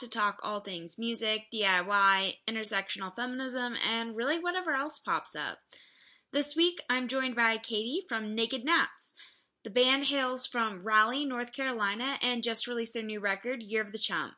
[0.00, 5.58] to talk all things music, DIY, intersectional feminism, and really whatever else pops up.
[6.32, 9.14] This week, I'm joined by Katie from Naked Naps.
[9.62, 13.92] The band hails from Raleigh, North Carolina, and just released their new record, Year of
[13.92, 14.34] the Chump.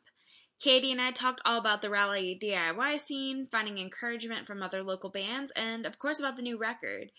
[0.60, 5.10] Katie and I talked all about the Raleigh DIY scene, finding encouragement from other local
[5.10, 7.10] bands, and of course about the new record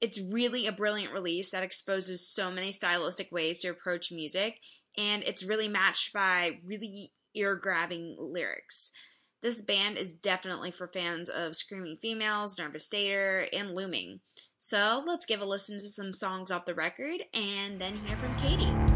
[0.00, 4.60] it's really a brilliant release that exposes so many stylistic ways to approach music,
[4.96, 8.92] and it's really matched by really ear grabbing lyrics.
[9.40, 14.20] This band is definitely for fans of Screaming Females, Nervous Dater, and Looming.
[14.58, 18.34] So let's give a listen to some songs off the record and then hear from
[18.36, 18.87] Katie.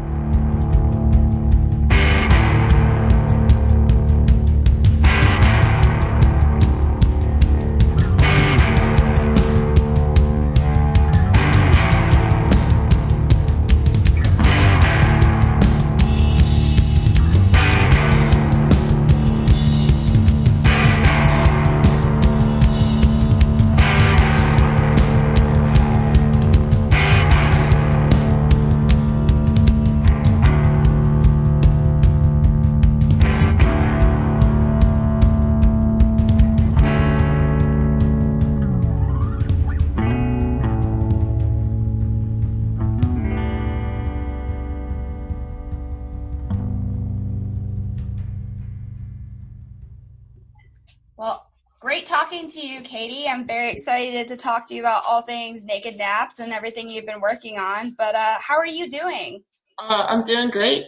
[52.53, 53.27] To you, Katie.
[53.27, 57.05] I'm very excited to talk to you about all things naked naps and everything you've
[57.05, 57.91] been working on.
[57.97, 59.43] But uh, how are you doing?
[59.79, 60.83] Uh, I'm doing great.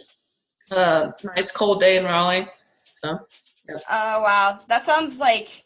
[0.70, 2.46] Uh, nice cold day in Raleigh.
[3.02, 3.18] So,
[3.68, 3.78] yeah.
[3.90, 5.64] Oh wow, that sounds like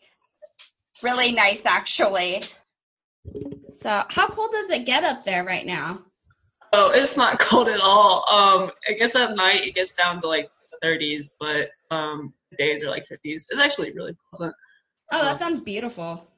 [1.03, 2.44] really nice, actually.
[3.69, 6.00] So, how cold does it get up there right now?
[6.72, 8.25] Oh, it's not cold at all.
[8.31, 10.50] Um, I guess at night it gets down to like
[10.81, 13.19] the 30s, but um, days are like 50s.
[13.50, 14.55] It's actually really pleasant.
[15.12, 16.28] Oh, that sounds beautiful.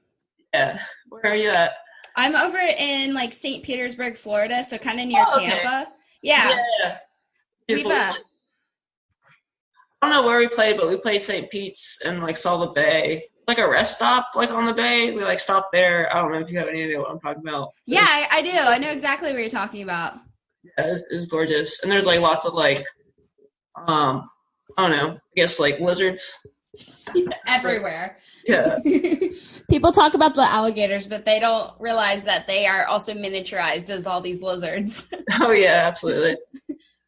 [0.54, 0.78] Yeah.
[1.08, 1.72] Where are you at?
[2.16, 3.62] I'm over in like St.
[3.62, 5.48] Petersburg, Florida, so kind of near oh, okay.
[5.48, 5.90] Tampa.
[6.22, 6.56] Yeah.
[6.80, 6.98] Yeah.
[7.68, 8.12] We've, uh,
[10.02, 11.50] I don't know where we played, but we played St.
[11.50, 15.12] Pete's and like saw the bay, like a rest stop, like on the bay.
[15.12, 16.14] We like stopped there.
[16.14, 17.70] I don't know if you have any idea what I'm talking about.
[17.86, 18.50] Yeah, was, I, I, do.
[18.50, 20.14] I know exactly what you're talking about.
[20.64, 22.84] Yeah, it's, it's gorgeous, and there's like lots of like,
[23.88, 24.28] um,
[24.76, 25.14] I don't know.
[25.14, 26.38] I guess like lizards
[27.46, 28.18] everywhere.
[28.46, 28.78] Yeah.
[29.70, 34.06] People talk about the alligators, but they don't realize that they are also miniaturized as
[34.06, 35.12] all these lizards.
[35.40, 36.36] oh yeah, absolutely.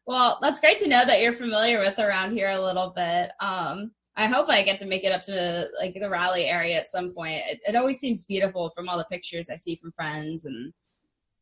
[0.05, 3.31] well, that's great to know that you're familiar with around here a little bit.
[3.39, 6.89] Um, I hope I get to make it up to like the Raleigh area at
[6.89, 7.41] some point.
[7.47, 10.73] It, it always seems beautiful from all the pictures I see from friends and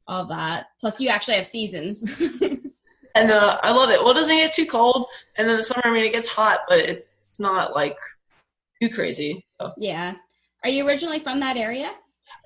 [0.08, 0.68] all that.
[0.80, 2.20] Plus, you actually have seasons.
[3.16, 4.02] and uh, I love it.
[4.02, 5.06] Well, it doesn't get too cold,
[5.36, 7.98] and then the summer, I mean, it gets hot, but it's not like
[8.80, 9.44] too crazy.
[9.60, 9.72] So.
[9.76, 10.14] Yeah.
[10.64, 11.92] Are you originally from that area?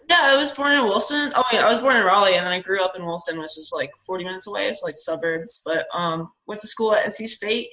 [0.09, 1.33] Yeah, I was born in Wilson.
[1.35, 3.57] Oh wait, I was born in Raleigh, and then I grew up in Wilson, which
[3.57, 4.67] is like 40 minutes away.
[4.67, 5.61] It's like suburbs.
[5.65, 7.67] But um, went to school at NC State,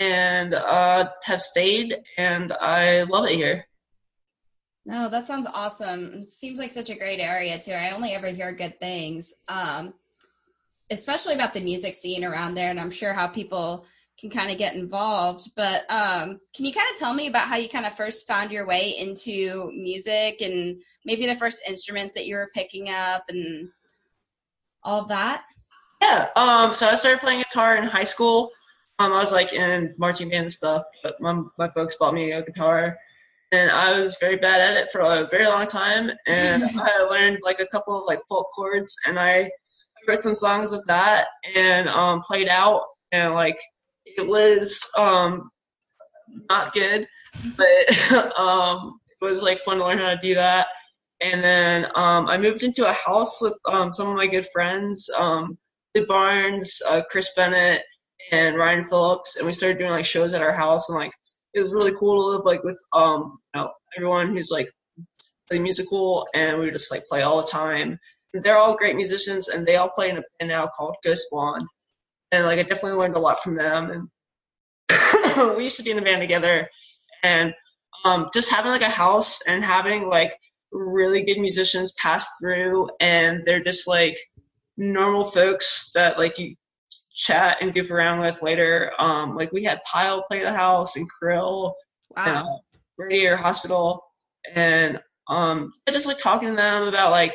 [0.00, 3.64] and uh, have stayed, and I love it here.
[4.84, 6.22] No, that sounds awesome.
[6.22, 7.74] It seems like such a great area too.
[7.74, 9.94] I only ever hear good things, um,
[10.90, 13.86] especially about the music scene around there, and I'm sure how people
[14.20, 15.50] can kind of get involved.
[15.56, 18.52] But um, can you kind of tell me about how you kind of first found
[18.52, 23.68] your way into music and maybe the first instruments that you were picking up and
[24.82, 25.44] all that?
[26.02, 26.28] Yeah.
[26.36, 28.50] Um, so I started playing guitar in high school.
[28.98, 32.32] Um, I was like in marching band and stuff, but my, my folks bought me
[32.32, 32.96] a guitar.
[33.52, 36.10] And I was very bad at it for a very long time.
[36.26, 39.50] And I learned like a couple of like folk chords and I
[40.06, 42.82] wrote some songs with that and um, played out
[43.12, 43.58] and like
[44.06, 45.50] it was um,
[46.48, 47.06] not good,
[47.56, 50.68] but um, it was like fun to learn how to do that.
[51.20, 55.10] And then um, I moved into a house with um, some of my good friends,
[55.18, 55.58] um,
[56.08, 57.82] Barnes, uh, Chris Bennett,
[58.32, 61.12] and Ryan Phillips, and we started doing like shows at our house, and like
[61.52, 64.68] it was really cool to live like with um, you know, everyone who's like
[65.50, 67.98] really musical, and we would just like play all the time.
[68.32, 71.66] they're all great musicians, and they all play in a band now called Ghost Blonde
[72.32, 74.10] and like I definitely learned a lot from them.
[74.88, 76.68] And we used to be in the band together,
[77.22, 77.54] and
[78.04, 80.36] um, just having like a house and having like
[80.72, 84.16] really good musicians pass through, and they're just like
[84.76, 86.54] normal folks that like you
[87.14, 88.92] chat and goof around with later.
[88.98, 91.72] Um, like we had Pile play the house and Krill,
[92.16, 92.24] wow.
[92.24, 92.58] and uh,
[92.96, 94.02] Radiator Hospital,
[94.54, 97.34] and um, just like talking to them about like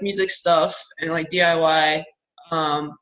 [0.00, 2.02] music stuff and like DIY.
[2.50, 2.96] Um,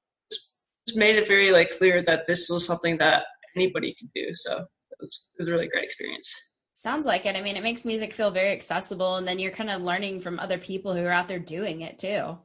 [0.97, 3.25] made it very like clear that this was something that
[3.57, 4.33] anybody could do.
[4.33, 6.51] So it was, it was a really great experience.
[6.73, 7.37] Sounds like it.
[7.37, 10.41] I mean, it makes music feel very accessible, and then you're kind of learning from
[10.41, 12.39] other people who are out there doing it too.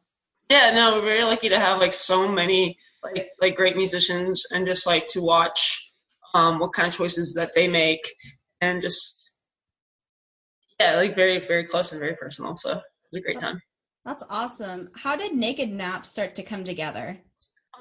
[0.50, 4.68] Yeah, no, we're very lucky to have like so many like like great musicians, and
[4.68, 5.92] just like to watch
[6.34, 8.12] um, what kind of choices that they make,
[8.60, 9.38] and just
[10.82, 12.58] yeah, like very very close and very personal.
[12.58, 12.84] So it
[13.14, 13.62] was a great time.
[14.04, 14.90] That's awesome.
[14.96, 17.18] How did Naked Nap start to come together?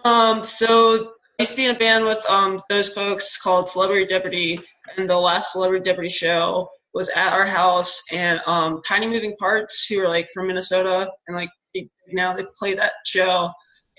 [0.04, 4.06] Um, so I used to be in a band with um those folks called Celebrity
[4.06, 4.60] Jeopardy,
[4.96, 9.86] and the last Celebrity Jeopardy show was at our house, and um Tiny Moving Parts,
[9.86, 11.50] who are like from Minnesota, and like
[12.12, 13.50] now they play that show.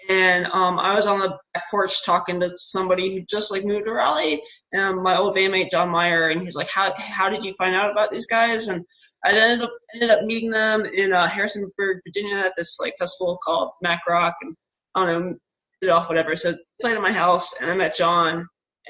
[0.07, 3.85] And um, I was on the back porch talking to somebody who just like moved
[3.85, 4.39] to Raleigh,
[4.71, 7.91] and my old bandmate John Meyer, and he's like, "How how did you find out
[7.91, 8.85] about these guys?" And
[9.23, 13.39] I ended up ended up meeting them in uh, Harrisonburg, Virginia, at this like festival
[13.43, 14.55] called Mac Rock, and
[14.93, 15.37] I don't know,
[15.81, 16.35] it off whatever.
[16.35, 18.47] So played at my house, and I met John,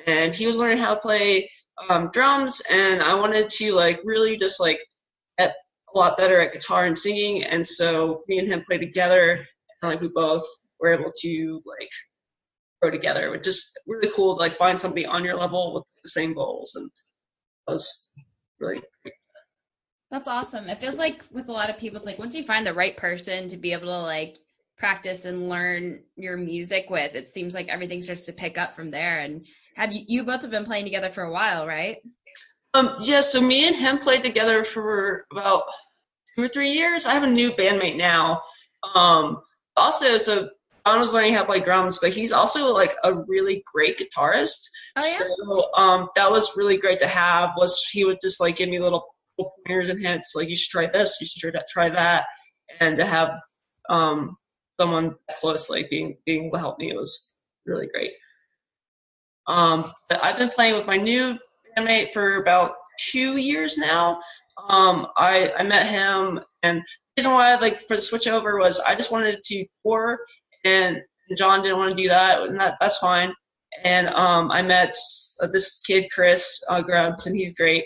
[0.07, 1.49] and he was learning how to play
[1.89, 4.79] um, drums, and I wanted to like really just like
[5.37, 5.53] get
[5.93, 9.45] a lot better at guitar and singing, and so me and him played together,
[9.81, 10.45] and like we both
[10.79, 11.89] were able to like
[12.81, 16.09] grow together, which is really cool to like find somebody on your level with the
[16.09, 16.89] same goals, and
[17.67, 18.11] that was
[18.59, 18.81] really.
[20.11, 20.69] That's awesome.
[20.69, 22.95] It feels like with a lot of people, it's like once you find the right
[22.95, 24.38] person to be able to like
[24.77, 28.91] practice and learn your music with, it seems like everything starts to pick up from
[28.91, 29.20] there.
[29.20, 31.98] And have you, you both have been playing together for a while, right?
[32.74, 35.63] Um, yeah, so me and him played together for about
[36.36, 37.05] two or three years.
[37.05, 38.41] I have a new bandmate now.
[38.96, 39.41] Um,
[39.77, 40.50] also, so
[40.86, 44.67] Don was learning how to play drums, but he's also like a really great guitarist.
[44.98, 45.25] Oh, yeah?
[45.27, 47.51] So um, that was really great to have.
[47.58, 49.05] Was he would just like give me little
[49.65, 52.25] pointers and hints, like you should try this, you should try that,
[52.79, 53.32] and to have
[53.89, 54.36] um,
[54.79, 57.34] someone close like being being able to help me it was
[57.65, 58.12] really great.
[59.48, 61.38] Um, I've been playing with my new
[61.77, 64.20] bandmate for about two years now.
[64.70, 68.58] Um, I I met him, and the reason why I like for the switch over
[68.60, 70.20] was I just wanted to tour,
[70.63, 71.01] and
[71.38, 73.34] John didn't want to do that, and that that's fine.
[73.84, 74.96] And um, I met
[75.41, 77.86] uh, this kid Chris uh, Grubbs, and he's great.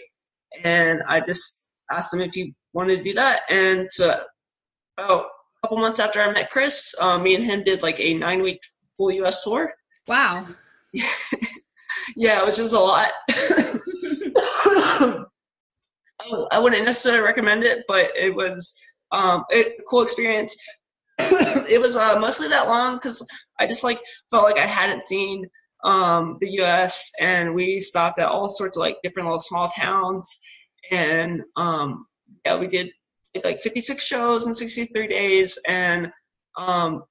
[0.63, 4.21] And I just asked him if he wanted to do that, and so
[4.99, 8.13] oh, a couple months after I met Chris, uh, me and him did like a
[8.13, 8.61] nine week
[8.97, 9.43] full U.S.
[9.43, 9.73] tour.
[10.07, 10.45] Wow.
[12.15, 13.11] yeah, it was just a lot.
[16.51, 18.79] I wouldn't necessarily recommend it, but it was
[19.11, 20.57] um, a cool experience.
[21.19, 23.25] it was uh, mostly that long because
[23.59, 23.99] I just like
[24.29, 25.45] felt like I hadn't seen
[25.83, 27.11] um, the U.S.
[27.19, 30.41] and we stopped at all sorts of like different little small towns,
[30.91, 32.05] and um,
[32.45, 32.91] yeah, we did
[33.43, 36.11] like 56 shows in 63 days, and
[36.57, 37.03] um,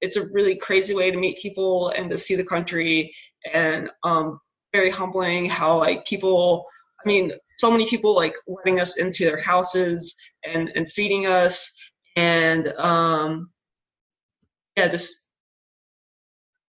[0.00, 3.14] it's a really crazy way to meet people and to see the country,
[3.52, 4.38] and um,
[4.72, 6.66] very humbling how like people.
[7.04, 11.76] I mean, so many people like letting us into their houses and and feeding us,
[12.16, 13.50] and um,
[14.76, 15.26] yeah, this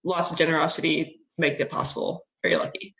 [0.03, 2.25] lots of generosity make it possible.
[2.41, 2.95] Very lucky.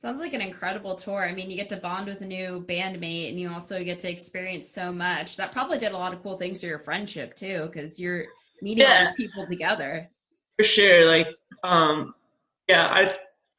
[0.00, 1.28] Sounds like an incredible tour.
[1.28, 4.10] I mean, you get to bond with a new bandmate and you also get to
[4.10, 5.36] experience so much.
[5.36, 8.24] That probably did a lot of cool things to your friendship too, because you're
[8.62, 9.00] meeting yeah.
[9.00, 10.08] all these people together.
[10.56, 11.06] For sure.
[11.06, 11.28] Like,
[11.64, 12.14] um,
[12.66, 12.86] yeah,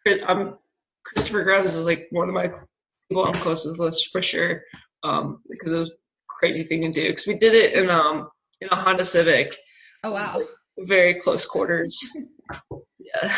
[0.07, 0.57] I, I'm
[1.03, 2.48] Christopher Grubbs is like one of my
[3.07, 4.63] people I'm closest with for sure.
[5.03, 5.95] Um, because it was a
[6.27, 7.07] crazy thing to do.
[7.07, 8.29] Because we did it in um
[8.62, 9.55] in a Honda Civic.
[10.03, 10.25] Oh wow.
[10.36, 10.48] Like
[10.79, 12.01] very close quarters.
[12.98, 13.31] yeah.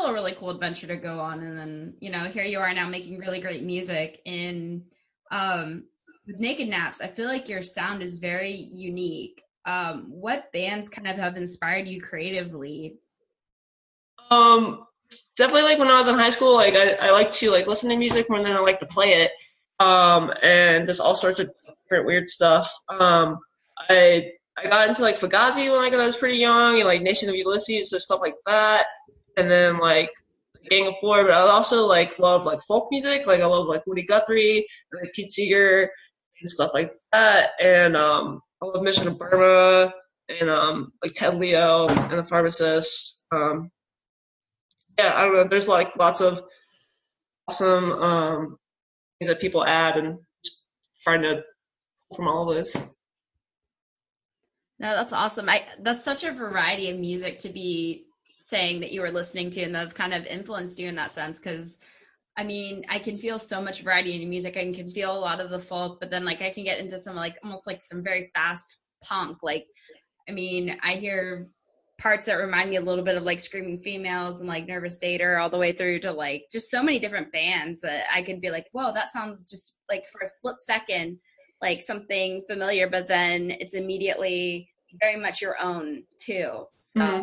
[0.00, 1.42] Still a really cool adventure to go on.
[1.42, 4.82] And then you know here you are now making really great music in
[5.30, 5.84] um
[6.26, 7.02] with naked naps.
[7.02, 9.42] I feel like your sound is very unique.
[9.66, 12.96] Um what bands kind of have inspired you creatively?
[14.30, 14.86] Um
[15.36, 17.90] definitely like when i was in high school like i, I like to like listen
[17.90, 19.32] to music more than i like to play it.
[19.80, 21.50] Um and there's all sorts of
[21.84, 22.72] different weird stuff.
[22.88, 23.38] Um
[23.90, 27.28] i i got into like fugazi when like, i was pretty young and like nation
[27.28, 28.86] of ulysses and stuff like that
[29.40, 30.10] and then like
[30.68, 33.26] Gang of Four, but I also like love like folk music.
[33.26, 34.58] Like I love like Woody Guthrie,
[34.92, 35.90] and, like Pete Seeger,
[36.40, 37.52] and stuff like that.
[37.62, 39.92] And um, I love Mission of Burma,
[40.28, 43.26] and um, like Ted Leo and the Pharmacist.
[43.32, 43.70] Um,
[44.98, 45.44] yeah, I don't know.
[45.44, 46.42] There's like lots of
[47.48, 48.58] awesome um,
[49.18, 50.18] things that people add, and
[51.04, 51.42] trying to
[52.10, 52.76] pull from all of this.
[54.78, 55.48] No, that's awesome.
[55.48, 58.04] I that's such a variety of music to be
[58.50, 61.14] saying that you were listening to and that have kind of influenced you in that
[61.14, 61.78] sense because
[62.36, 64.56] I mean, I can feel so much variety in music.
[64.56, 66.98] I can feel a lot of the folk, but then like I can get into
[66.98, 69.38] some like almost like some very fast punk.
[69.42, 69.66] Like,
[70.28, 71.48] I mean, I hear
[71.98, 75.40] parts that remind me a little bit of like Screaming Females and like Nervous Dater,
[75.40, 78.50] all the way through to like just so many different bands that I could be
[78.50, 81.18] like, whoa, that sounds just like for a split second
[81.60, 86.64] like something familiar, but then it's immediately very much your own too.
[86.80, 87.22] So mm-hmm.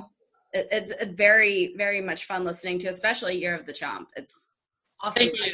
[0.57, 4.09] It, it's very, very much fun listening to, especially Year of the Chump.
[4.15, 4.51] It's
[5.01, 5.21] awesome.
[5.21, 5.53] Thank you.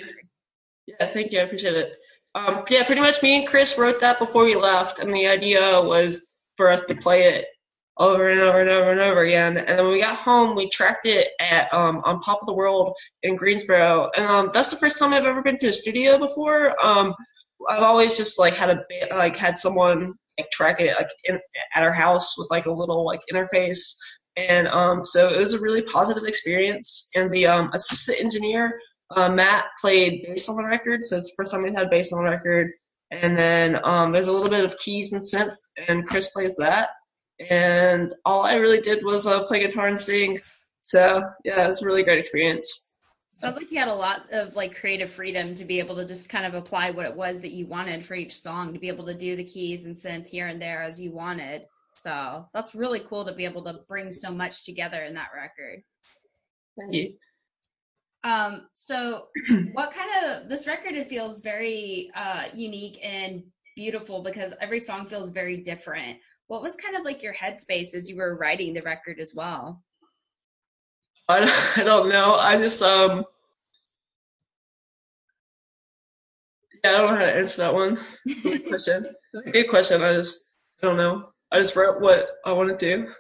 [0.88, 1.40] Yeah, thank you.
[1.40, 1.94] I appreciate it.
[2.36, 5.82] Um, yeah, pretty much me and Chris wrote that before we left, and the idea
[5.82, 7.46] was for us to play it
[7.98, 9.58] over and over and over and over again.
[9.58, 12.54] And then when we got home, we tracked it at um, on Pop of the
[12.54, 16.18] World in Greensboro, and um, that's the first time I've ever been to a studio
[16.18, 16.76] before.
[16.84, 17.14] Um,
[17.70, 18.84] I've always just like had a
[19.16, 21.40] like had someone like track it like in,
[21.76, 23.96] at our house with like a little like interface,
[24.36, 27.10] and um, so it was a really positive experience.
[27.16, 28.80] And the um, assistant engineer
[29.12, 32.12] uh, Matt played bass on the record, so it's the first time we had bass
[32.12, 32.72] on the record.
[33.12, 35.56] And then um, there's a little bit of keys and synth,
[35.88, 36.90] and Chris plays that
[37.50, 40.40] and all I really did was uh, play guitar and sing.
[40.82, 42.96] So yeah, it was a really great experience.
[43.36, 46.30] Sounds like you had a lot of like creative freedom to be able to just
[46.30, 49.06] kind of apply what it was that you wanted for each song, to be able
[49.06, 51.66] to do the keys and synth here and there as you wanted.
[51.96, 55.84] So that's really cool to be able to bring so much together in that record.
[56.78, 57.14] Thank you.
[58.24, 59.28] Um, so
[59.74, 63.44] what kind of this record it feels very uh unique and
[63.76, 68.10] beautiful because every song feels very different what was kind of like your headspace as
[68.10, 69.82] you were writing the record as well?
[71.28, 72.36] I, I don't know.
[72.36, 73.26] I just um
[76.84, 77.98] yeah, I don't know how to answer that one.
[78.44, 79.08] Good question.
[79.52, 80.04] Good question.
[80.04, 81.30] I just I don't know.
[81.54, 82.98] I just wrote what I wanted to.
[82.98, 83.14] Do.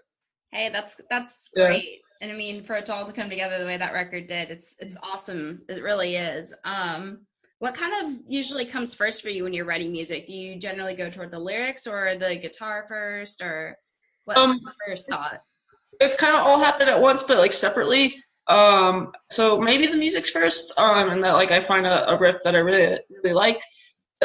[0.51, 2.01] Hey, that's that's great.
[2.21, 4.75] And I mean, for it all to come together the way that record did, it's
[4.79, 5.61] it's awesome.
[5.69, 6.53] It really is.
[6.65, 7.21] Um,
[7.59, 10.25] what kind of usually comes first for you when you're writing music?
[10.25, 13.77] Do you generally go toward the lyrics or the guitar first, or
[14.25, 15.41] what um, first thought?
[15.99, 18.15] It kind of all happened at once, but like separately.
[18.47, 22.37] Um, so maybe the music's first, um, and that like I find a, a riff
[22.43, 23.61] that I really really like.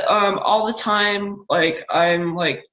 [0.09, 2.65] Um, all the time, like I'm like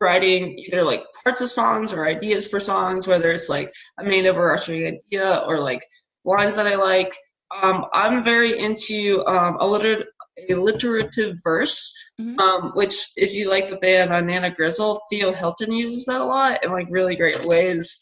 [0.00, 4.26] writing either like parts of songs or ideas for songs, whether it's like a main
[4.26, 5.84] overarching idea or like
[6.24, 7.16] lines that I like.
[7.62, 10.06] Um, I'm very into um, a, liter-
[10.48, 12.38] a literative verse, mm-hmm.
[12.40, 16.24] um, which, if you like the band on Nana Grizol, Theo Hilton uses that a
[16.24, 18.00] lot in like really great ways.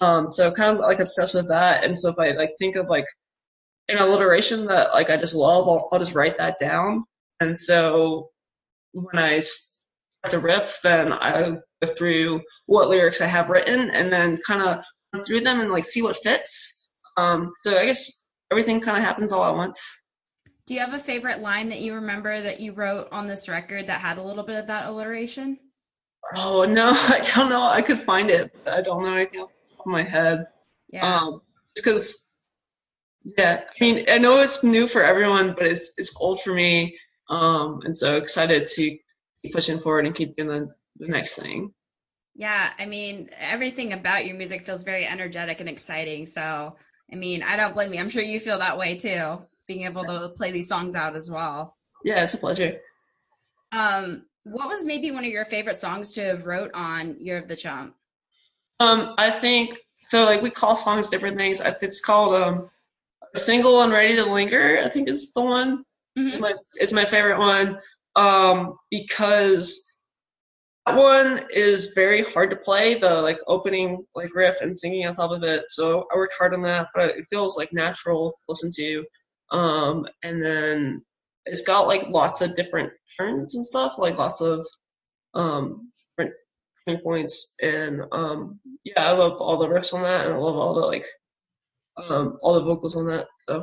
[0.00, 1.84] Um, so kind of like obsessed with that.
[1.84, 3.06] And so if I like think of like
[3.88, 7.04] an alliteration that like I just love, I'll, I'll just write that down.
[7.40, 8.30] And so
[8.92, 9.40] when I
[10.30, 15.24] the riff, then I go through what lyrics I have written and then kind of
[15.26, 16.92] through them and like see what fits.
[17.16, 20.02] Um, so I guess everything kind of happens all at once.
[20.66, 23.86] Do you have a favorite line that you remember that you wrote on this record
[23.86, 25.58] that had a little bit of that alliteration?
[26.36, 27.62] Oh no, I don't know.
[27.62, 30.46] I could find it, but I don't know anything off the top of my head.
[30.90, 31.16] Yeah.
[31.16, 31.40] Um,
[31.74, 32.34] because,
[33.24, 33.62] yeah.
[33.68, 36.98] I mean, I know it's new for everyone, but it's it's old for me.
[37.30, 38.98] Um, and so excited to
[39.42, 41.72] keep pushing forward and keep doing the, next thing.
[42.34, 46.26] Yeah, I mean, everything about your music feels very energetic and exciting.
[46.26, 46.76] So
[47.12, 48.00] I mean, I don't blame you.
[48.00, 51.30] I'm sure you feel that way too, being able to play these songs out as
[51.30, 51.76] well.
[52.04, 52.80] Yeah, it's a pleasure.
[53.72, 57.48] Um, what was maybe one of your favorite songs to have wrote on Year of
[57.48, 57.94] the Chump?
[58.80, 59.78] Um, I think
[60.08, 60.24] so.
[60.24, 61.60] Like we call songs different things.
[61.82, 62.70] It's called um,
[63.34, 65.78] "Single and Ready to Linger." I think is the one.
[66.16, 66.28] Mm-hmm.
[66.28, 67.78] It's my it's my favorite one
[68.18, 69.88] um, because
[70.86, 75.14] that one is very hard to play the like opening like riff and singing on
[75.14, 75.64] top of it.
[75.68, 79.04] So i worked hard on that but it feels like natural to listen to.
[79.50, 81.02] Um and then
[81.44, 84.66] it's got like lots of different turns and stuff like lots of
[85.34, 86.34] um different
[86.86, 87.54] turning points.
[87.62, 90.86] And um yeah i love all the riffs on that and i love all the
[90.86, 91.06] like
[91.98, 93.62] um all the vocals on that so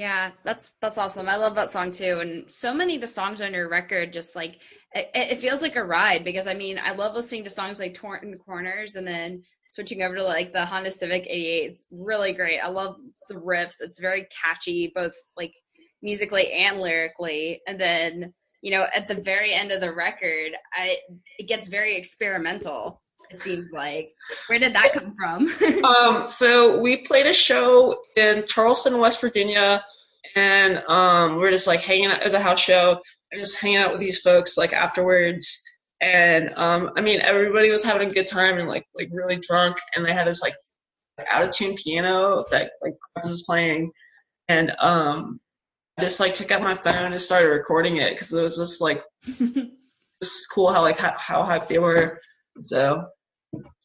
[0.00, 1.28] yeah, that's that's awesome.
[1.28, 4.34] I love that song too, and so many of the songs on your record just
[4.34, 4.58] like
[4.94, 7.92] it, it feels like a ride because I mean I love listening to songs like
[7.92, 9.42] Torn Corners and then
[9.72, 11.70] switching over to like the Honda Civic 88.
[11.70, 12.60] It's really great.
[12.60, 12.96] I love
[13.28, 13.82] the riffs.
[13.82, 15.52] It's very catchy, both like
[16.00, 17.60] musically and lyrically.
[17.66, 20.96] And then you know at the very end of the record, I
[21.38, 24.12] it gets very experimental it seems like.
[24.48, 25.84] Where did that come from?
[25.84, 29.84] um, so we played a show in Charleston, West Virginia,
[30.36, 33.78] and um, we are just like hanging out as a house show and just hanging
[33.78, 35.62] out with these folks like afterwards.
[36.00, 39.76] And um, I mean, everybody was having a good time and like like really drunk,
[39.94, 40.54] and they had this like
[41.28, 43.92] out of tune piano that like was playing,
[44.48, 45.40] and um,
[45.98, 48.80] I just like took out my phone and started recording it because it was just
[48.80, 49.04] like
[50.22, 52.18] just cool how like how, how hyped they were.
[52.66, 53.06] So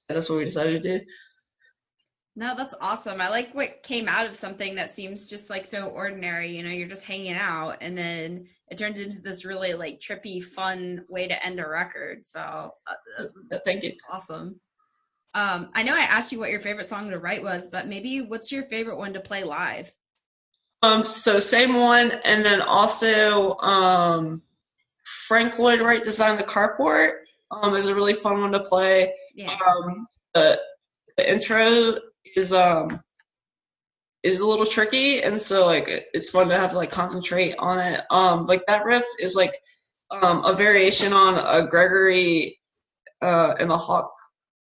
[0.08, 1.06] that's what we decided to do.
[2.38, 3.22] No, that's awesome.
[3.22, 6.56] I like what came out of something that seems just like so ordinary.
[6.56, 10.44] You know, you're just hanging out, and then it turns into this really like trippy,
[10.44, 12.26] fun way to end a record.
[12.26, 13.94] So, uh, thank you.
[14.12, 14.60] Awesome.
[15.34, 18.22] Um, I know I asked you what your favorite song to write was, but maybe
[18.22, 19.94] what's your favorite one to play live?
[20.82, 24.42] Um, so same one, and then also um,
[25.06, 27.14] Frank Lloyd Wright designed the carport.
[27.52, 29.14] Um, is a really fun one to play.
[29.36, 29.52] Yeah.
[29.68, 30.60] Um, the,
[31.18, 32.00] the intro
[32.36, 33.02] is um
[34.24, 37.80] is a little tricky, and so like it's fun to have to like concentrate on
[37.80, 38.02] it.
[38.10, 39.56] Um, like that riff is like
[40.10, 42.60] um a variation on a Gregory
[43.22, 44.12] uh in the Hawk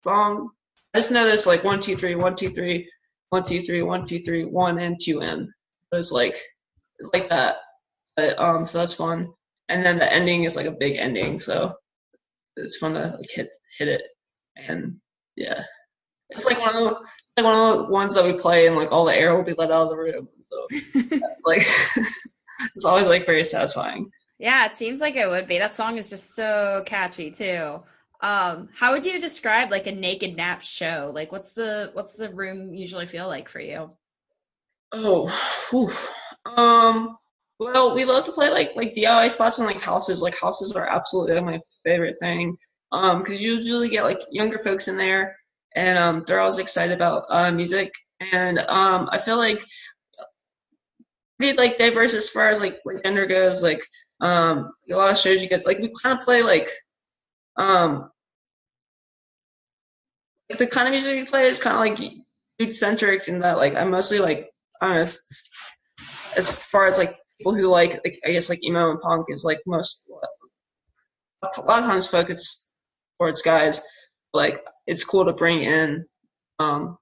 [0.05, 0.51] song.
[0.95, 2.91] I just know this like one two three one two three
[3.31, 5.53] one two three one two three one and two n.
[5.93, 6.37] So it's like
[7.13, 7.57] like that.
[8.17, 9.29] But um so that's fun.
[9.69, 11.75] And then the ending is like a big ending, so
[12.57, 14.03] it's fun to like hit hit it.
[14.67, 14.97] And
[15.37, 15.63] yeah.
[16.31, 17.01] It's like one of the
[17.37, 19.55] like one of the ones that we play and like all the air will be
[19.55, 20.29] let out of the room.
[20.51, 21.63] So it's like
[22.75, 24.11] it's always like very satisfying.
[24.39, 25.59] Yeah, it seems like it would be.
[25.59, 27.83] That song is just so catchy too.
[28.21, 31.13] Um, how would you describe like a naked nap show?
[31.15, 33.91] Like what's the what's the room usually feel like for you?
[34.93, 35.29] Oh,
[35.71, 35.89] whew.
[36.57, 37.17] um
[37.59, 40.23] well, we love to play like like DIY spots and like houses.
[40.23, 42.57] Like houses are absolutely my favorite thing.
[42.91, 45.37] Um, because you usually get like younger folks in there
[45.75, 47.93] and um, they're always excited about uh, music.
[48.33, 49.65] And um, I feel like
[51.39, 53.63] pretty like diverse as far as like like gender goes.
[53.63, 53.83] Like
[54.21, 56.71] um, a lot of shows you get like we kind of play like
[57.57, 58.11] um
[60.49, 62.13] like the kind of music we play is kind of like
[62.59, 65.51] dude centric in that like I'm mostly like honest
[66.37, 69.45] as far as like people who like, like I guess like emo and punk is
[69.45, 70.05] like most
[71.43, 72.68] a lot of times focused
[73.19, 73.83] towards guys
[74.33, 76.05] like it's cool to bring in
[76.59, 76.97] um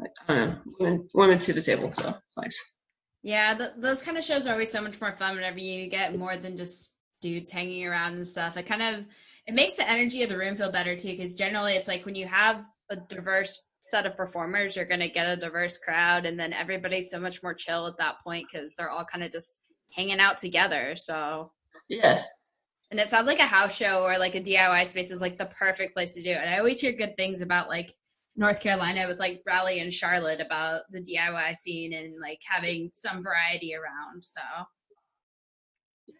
[0.00, 1.92] I don't know women, women to the table.
[1.92, 2.74] So nice.
[3.22, 6.16] Yeah, the, those kind of shows are always so much more fun whenever you get
[6.16, 8.56] more than just dudes hanging around and stuff.
[8.56, 9.04] It kind of
[9.46, 12.14] it makes the energy of the room feel better too, because generally it's like when
[12.14, 16.38] you have a diverse set of performers, you're going to get a diverse crowd, and
[16.38, 19.60] then everybody's so much more chill at that point because they're all kind of just
[19.96, 20.94] hanging out together.
[20.96, 21.50] So
[21.88, 22.22] yeah,
[22.90, 25.46] and it sounds like a house show or like a DIY space is like the
[25.46, 26.38] perfect place to do it.
[26.38, 27.92] And I always hear good things about like
[28.36, 33.22] North Carolina with like Raleigh and Charlotte about the DIY scene and like having some
[33.22, 34.24] variety around.
[34.24, 34.40] So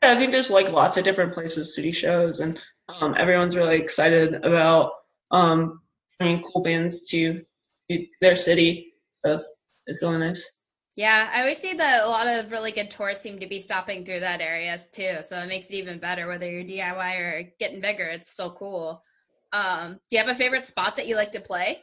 [0.02, 2.60] yeah, I think there's like lots of different places to do shows, and
[3.00, 4.92] um, everyone's really excited about
[5.30, 5.80] um,
[6.18, 7.42] bringing cool bands to
[8.20, 8.92] their city.
[9.20, 10.57] So it's, it's really nice.
[10.98, 14.04] Yeah, I always see that a lot of really good tours seem to be stopping
[14.04, 15.18] through that areas too.
[15.22, 18.06] So it makes it even better whether you're DIY or getting bigger.
[18.06, 19.00] It's still cool.
[19.52, 21.78] Um, do you have a favorite spot that you like to play?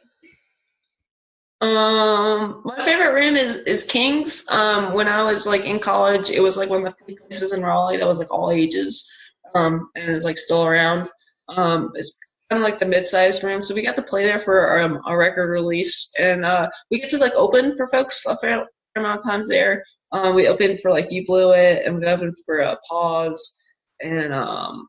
[1.62, 4.44] Um, my favorite room is is King's.
[4.50, 7.62] Um, when I was like in college, it was like one of the places in
[7.62, 9.10] Raleigh that was like all ages,
[9.54, 11.08] um, and it's like still around.
[11.48, 14.78] Um, it's kind of like the mid-sized room, so we got to play there for
[14.78, 18.66] um, a record release, and uh, we get to like open for folks a fair,
[18.98, 19.84] amount of times there.
[20.12, 23.62] Um, we opened for like You Blew It, and we opened for a Pause,
[24.00, 24.88] and um,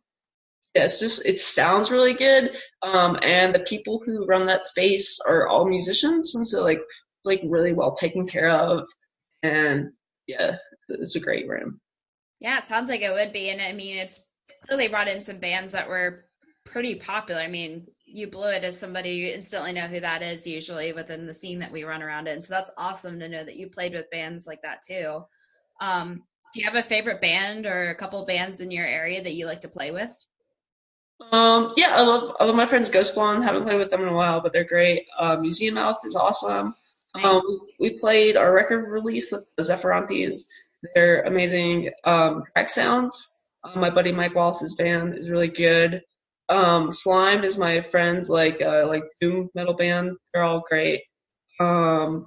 [0.76, 2.56] yeah, it's just it sounds really good.
[2.84, 7.26] Um, and the people who run that space are all musicians, and so like it's
[7.26, 8.86] like really well taken care of,
[9.43, 9.89] and
[10.28, 10.58] yeah,
[10.89, 11.80] it's a great room.
[12.39, 14.24] Yeah, it sounds like it would be, and I mean it's
[14.67, 16.26] clearly brought in some bands that were
[16.63, 17.41] pretty popular.
[17.41, 21.28] I mean, you blew it as somebody you instantly know who that is usually within
[21.28, 22.41] the scene that we run around in.
[22.41, 25.26] So that's awesome to know that you played with bands like that too.
[25.82, 29.34] Um, do you have a favorite band or a couple bands in your area that
[29.34, 30.26] you like to play with?
[31.32, 33.43] Um, yeah, I love I love my friends Ghost Blonde.
[33.43, 35.06] Haven't played with them in a while, but they're great.
[35.17, 36.76] Uh, Museum Mouth is awesome.
[37.15, 37.26] Nice.
[37.26, 40.48] Um, we played our record release with the Zephyranthes.
[40.93, 41.91] They're amazing.
[42.04, 43.39] Um, Crack Sounds.
[43.63, 46.04] Uh, my buddy Mike Wallace's band is really good.
[46.50, 50.18] Um, Slime is my friend's like uh, like doom metal band.
[50.34, 51.04] They're all great.
[51.60, 52.26] Um,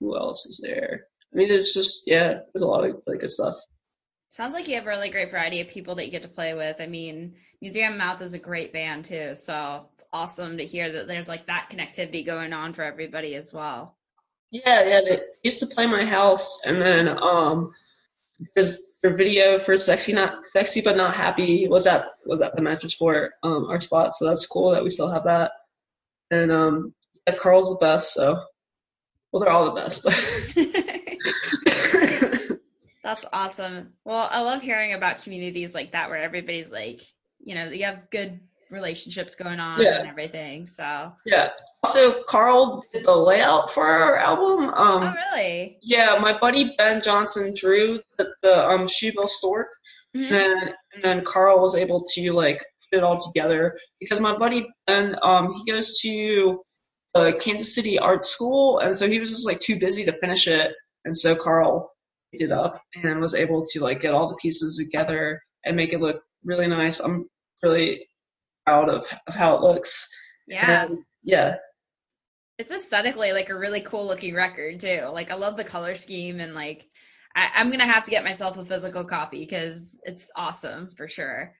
[0.00, 1.06] who else is there?
[1.32, 3.56] I mean, there's just yeah, there's a lot of really good stuff.
[4.30, 6.54] Sounds like you have a really great variety of people that you get to play
[6.54, 6.80] with.
[6.80, 11.06] I mean, Museum Mouth is a great band too, so it's awesome to hear that
[11.06, 13.96] there's like that connectivity going on for everybody as well.
[14.50, 15.00] Yeah, yeah.
[15.00, 17.72] They used to play my house, and then um,
[18.54, 22.62] there's their video for sexy not sexy but not happy was at was at the
[22.62, 24.12] mattress for um, our spot.
[24.14, 25.52] So that's cool that we still have that.
[26.30, 26.94] And um
[27.26, 28.42] yeah, carl's the best so
[29.30, 30.14] well they're all the best but
[33.02, 33.92] that's awesome.
[34.04, 37.02] Well i love hearing about communities like that where everybody's like
[37.44, 38.40] you know you have good
[38.74, 40.00] relationships going on Yeah.
[40.00, 40.66] and everything.
[40.66, 41.50] So, Yeah.
[41.84, 44.68] Also, Carl did the layout for our album.
[44.70, 45.78] Um, oh really?
[45.82, 49.68] Yeah, my buddy Ben Johnson drew the, the um Shoebill Stork,
[50.16, 50.24] Mhm.
[50.26, 52.58] and then and then Carl was able to like
[52.90, 56.62] put it all together because my buddy Ben um he goes to
[57.14, 60.48] the Kansas City Art School, and so he was just like too busy to finish
[60.48, 61.92] it, and so Carl
[62.32, 65.92] picked it up and was able to like get all the pieces together and make
[65.92, 66.98] it look really nice.
[67.00, 67.28] I'm
[67.62, 68.06] really
[68.66, 70.10] proud of, of how it looks.
[70.46, 70.84] Yeah.
[70.84, 71.56] And, yeah.
[72.58, 75.08] it's aesthetically like a really cool looking record too.
[75.12, 76.86] Like I love the color scheme and like
[77.34, 81.54] I, I'm gonna have to get myself a physical copy because it's awesome for sure.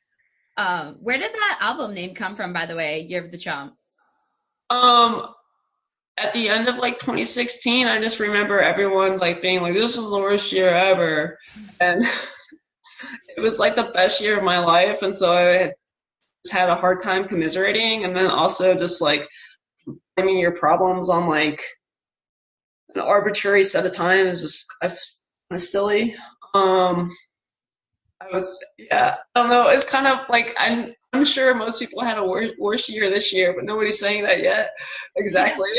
[0.56, 3.00] Um, where did that album name come from, by the way?
[3.00, 3.74] Year of the Chump.
[4.70, 5.26] Um,
[6.16, 10.10] at the end of like 2016, I just remember everyone like being like, "This is
[10.10, 11.38] the worst year ever,"
[11.80, 12.04] and
[13.36, 15.83] it was like the best year of my life, and so I had, just
[16.50, 19.28] had a hard time commiserating, and then also just like
[20.16, 21.62] blaming your problems on like
[22.94, 24.92] an arbitrary set of time is just kind
[25.50, 26.14] of silly.
[26.54, 27.14] Um,
[28.20, 29.68] I was yeah, I don't know.
[29.68, 33.32] It's kind of like I'm I'm sure most people had a worse worse year this
[33.32, 34.72] year, but nobody's saying that yet.
[35.16, 35.70] Exactly.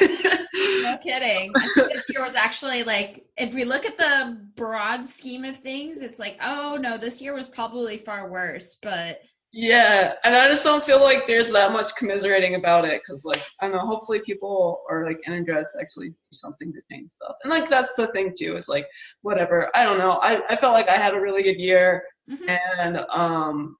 [0.82, 1.52] No kidding.
[1.76, 6.18] This year was actually like, if we look at the broad scheme of things, it's
[6.18, 8.76] like, oh no, this year was probably far worse.
[8.82, 13.24] But yeah, and I just don't feel like there's that much commiserating about it because,
[13.24, 13.86] like, I don't know.
[13.86, 17.36] Hopefully, people are like energized to actually do something to change stuff.
[17.42, 18.56] And like, that's the thing too.
[18.56, 18.86] Is like,
[19.22, 19.70] whatever.
[19.74, 20.12] I don't know.
[20.22, 22.48] I I felt like I had a really good year, Mhm.
[22.78, 23.76] and um,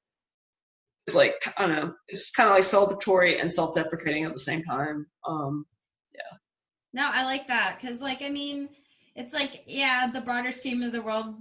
[1.06, 1.94] it's like I don't know.
[2.08, 5.06] It's kind of like celebratory and self-deprecating at the same time.
[5.26, 5.66] Um,
[6.14, 6.36] yeah.
[6.94, 8.70] No, I like that because, like, I mean,
[9.18, 11.34] it's like, yeah, the broader scheme of the world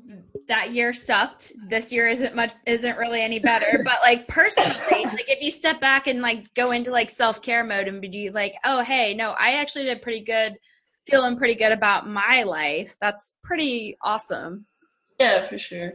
[0.48, 1.54] that year sucked.
[1.70, 3.68] This year isn't much, isn't really any better.
[3.86, 4.74] but like personally,
[5.06, 8.32] like if you step back and like go into like self care mode and be
[8.32, 10.56] like, oh hey, no, I actually did pretty good,
[11.06, 12.96] feeling pretty good about my life.
[13.00, 14.66] That's pretty awesome.
[15.20, 15.94] yeah, for sure.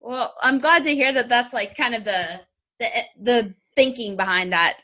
[0.00, 1.28] Well, I'm glad to hear that.
[1.28, 2.40] That's like kind of the
[2.80, 2.88] the
[3.20, 4.78] the thinking behind that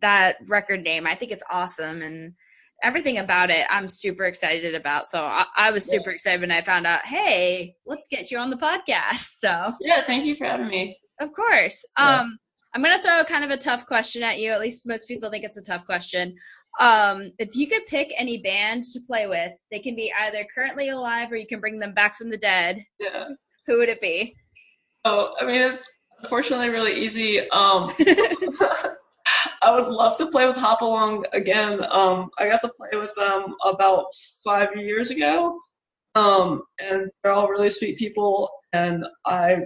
[0.00, 1.06] that record name.
[1.06, 2.34] I think it's awesome and
[2.84, 3.66] everything about it.
[3.70, 5.06] I'm super excited about.
[5.06, 7.04] So I, I was super excited when I found out.
[7.04, 9.38] Hey, let's get you on the podcast.
[9.44, 10.98] So Yeah, thank you for having me.
[11.20, 12.20] of course, Yeah.
[12.20, 12.38] um,
[12.74, 14.50] I'm gonna throw kind of a tough question at you.
[14.52, 16.34] At least most people think it's a tough question.
[16.80, 20.88] Um, if you could pick any band to play with, they can be either currently
[20.88, 22.84] alive or you can bring them back from the dead.
[22.98, 23.26] Yeah.
[23.66, 24.34] Who would it be?
[25.04, 25.88] Oh, I mean, it's
[26.22, 27.48] unfortunately really easy.
[27.50, 27.92] Um,
[29.62, 31.84] I would love to play with Hop Along again.
[31.90, 34.06] Um, I got to play with them about
[34.44, 35.58] five years ago,
[36.14, 38.50] um, and they're all really sweet people.
[38.72, 39.58] And I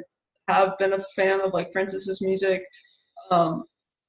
[0.48, 2.62] have been a fan of like Frances's music
[3.30, 3.64] um,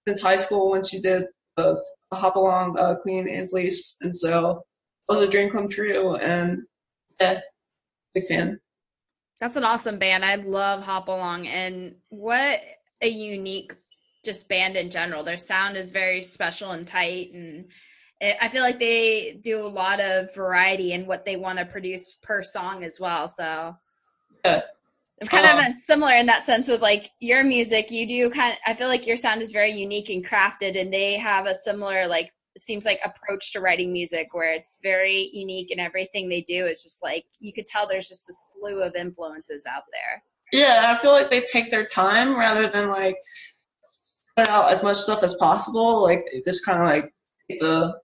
[0.07, 1.25] since high school when she did
[1.57, 1.81] the
[2.13, 4.63] Hop Along uh, Queen Ansleis, and so
[5.07, 6.15] it was a dream come true.
[6.15, 6.63] And
[7.19, 7.41] yeah,
[8.13, 8.59] big fan.
[9.39, 10.25] That's an awesome band.
[10.25, 12.59] I love Hop Along, and what
[13.01, 13.73] a unique
[14.29, 15.23] just band in general.
[15.23, 17.65] Their sound is very special and tight, and
[18.21, 21.65] it, I feel like they do a lot of variety in what they want to
[21.65, 23.27] produce per song as well.
[23.27, 23.73] So
[24.45, 24.61] Yeah.
[25.21, 27.91] I'm kind Um, of similar in that sense with like your music.
[27.91, 28.55] You do kind.
[28.65, 32.07] I feel like your sound is very unique and crafted, and they have a similar
[32.07, 36.67] like seems like approach to writing music where it's very unique and everything they do
[36.67, 40.23] is just like you could tell there's just a slew of influences out there.
[40.51, 43.17] Yeah, I feel like they take their time rather than like
[44.39, 46.03] put out as much stuff as possible.
[46.03, 47.13] Like just kind of like
[47.59, 47.99] the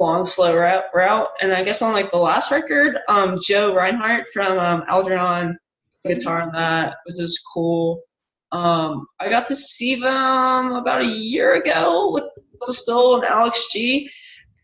[0.00, 1.28] long, slow route, route.
[1.42, 5.58] And I guess on like the last record, um, Joe Reinhart from um, Algernon
[6.06, 8.00] guitar on that, which is cool.
[8.52, 12.24] Um, I got to see them about a year ago with
[12.64, 14.08] the Spill and Alex G,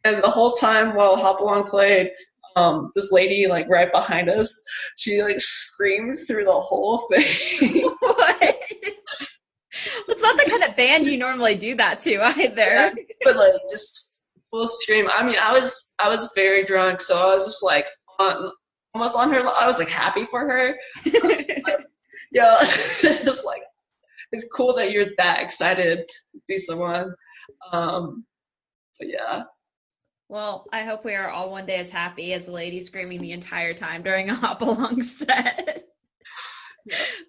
[0.05, 2.11] and the whole time while Hop Along played,
[2.57, 4.64] um, this lady like right behind us,
[4.97, 7.90] she like screamed through the whole thing.
[8.01, 8.54] what?
[10.59, 12.93] Not the band you normally do that to either.
[13.25, 15.09] but like just full scream.
[15.12, 17.87] I mean, I was I was very drunk, so I was just like
[18.19, 18.51] on
[18.95, 19.40] almost on her.
[19.40, 20.77] I was like happy for her.
[22.35, 23.62] Yeah, it's just like
[24.33, 27.14] it's cool that you're that excited to see someone.
[27.71, 28.25] Um,
[28.99, 29.45] but yeah,
[30.29, 33.31] well, I hope we are all one day as happy as the lady screaming the
[33.31, 35.85] entire time during a hop along set.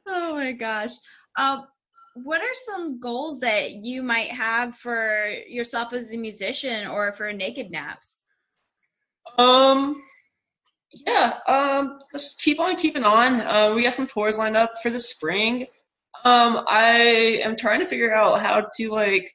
[0.07, 0.91] oh my gosh.
[1.37, 1.67] Um,
[2.15, 7.31] what are some goals that you might have for yourself as a musician or for
[7.31, 8.23] Naked Naps?
[9.37, 10.01] um,
[10.91, 13.41] yeah, um, just keep on keeping on.
[13.41, 15.65] Uh, we got some tours lined up for the spring.
[16.23, 19.29] Um, I am trying to figure out how to like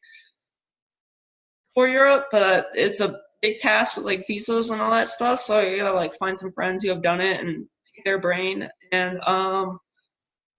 [1.75, 5.41] for Europe, but it's a big task with like visas and all that stuff.
[5.41, 8.69] So I gotta like find some friends who have done it and pick their brain.
[8.93, 9.79] And um,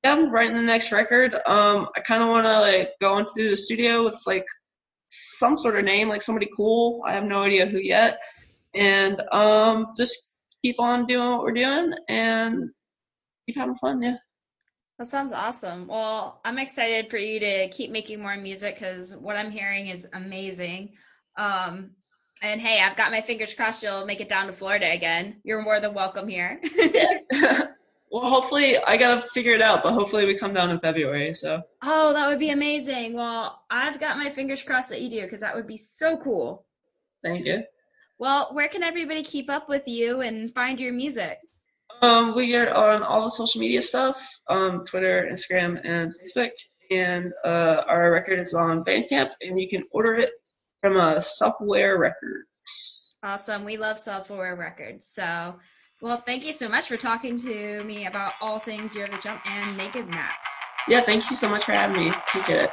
[0.04, 1.36] yeah, I'm writing the next record.
[1.46, 4.46] Um, I kind of want to like go into the studio with like
[5.10, 7.04] some sort of name, like somebody cool.
[7.06, 8.20] I have no idea who yet,
[8.74, 12.70] and um, just keep on doing what we're doing and
[13.46, 14.02] keep having fun.
[14.02, 14.18] Yeah.
[14.98, 15.88] That sounds awesome.
[15.88, 20.08] Well, I'm excited for you to keep making more music because what I'm hearing is
[20.14, 20.94] amazing.
[21.38, 21.92] Um,
[22.44, 25.42] and hey, I've got my fingers crossed you'll make it down to Florida again.
[25.44, 26.62] You're more than welcome here.
[28.12, 31.34] well, hopefully, I gotta figure it out, but hopefully, we come down in February.
[31.34, 31.62] So.
[31.84, 33.14] Oh, that would be amazing.
[33.14, 36.66] Well, I've got my fingers crossed that you do because that would be so cool.
[37.24, 37.64] Thank you.
[38.20, 41.40] Well, where can everybody keep up with you and find your music?
[42.02, 46.52] Um, we are on all the social media stuff, um, Twitter, Instagram, and Facebook.
[46.92, 50.32] And uh, our record is on Bandcamp, and you can order it
[50.82, 53.16] from uh, Self-Aware Records.
[53.24, 53.64] Awesome.
[53.64, 55.08] We love Self-Aware Records.
[55.08, 55.56] So,
[56.02, 59.18] well, thank you so much for talking to me about all things Year of the
[59.18, 60.48] Chump and Naked Naps.
[60.88, 62.10] Yeah, thank you so much for having me.
[62.10, 62.72] Appreciate it.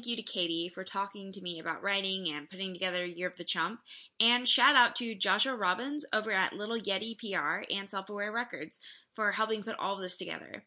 [0.00, 3.36] Thank you to Katie for talking to me about writing and putting together Year of
[3.36, 3.80] the Chump,
[4.18, 8.80] and shout out to Joshua Robbins over at Little Yeti PR and Self Aware Records
[9.12, 10.64] for helping put all of this together.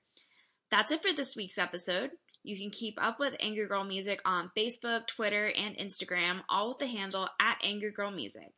[0.70, 2.12] That's it for this week's episode.
[2.44, 6.78] You can keep up with Angry Girl Music on Facebook, Twitter, and Instagram, all with
[6.78, 8.54] the handle at Angry Girl Music.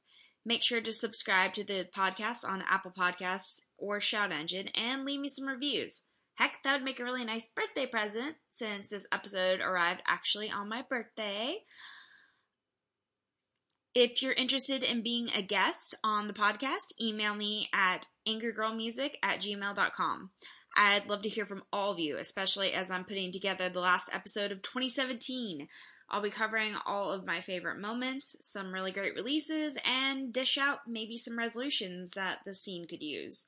[0.46, 5.22] Make sure to subscribe to the podcast on Apple Podcasts or Shout Engine and leave
[5.22, 6.10] me some reviews.
[6.36, 10.68] Heck, that would make a really nice birthday present since this episode arrived actually on
[10.68, 11.60] my birthday.
[13.94, 19.40] If you're interested in being a guest on the podcast, email me at angrygirlmusic at
[19.40, 20.32] gmail.com.
[20.76, 24.14] I'd love to hear from all of you, especially as I'm putting together the last
[24.14, 25.68] episode of 2017.
[26.10, 30.80] I'll be covering all of my favorite moments, some really great releases, and dish out
[30.86, 33.48] maybe some resolutions that the scene could use.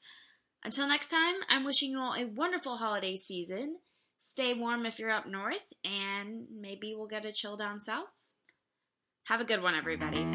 [0.67, 3.77] Until next time, I'm wishing you all a wonderful holiday season.
[4.17, 8.11] Stay warm if you're up north, and maybe we'll get a chill down south.
[9.27, 10.27] Have a good one, everybody.